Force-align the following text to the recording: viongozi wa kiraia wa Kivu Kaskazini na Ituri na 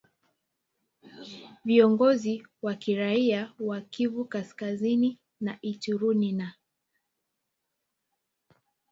viongozi 1.65 2.47
wa 2.61 2.73
kiraia 2.75 3.53
wa 3.59 3.81
Kivu 3.81 4.25
Kaskazini 4.25 5.19
na 5.41 5.57
Ituri 5.61 6.31
na 6.31 6.53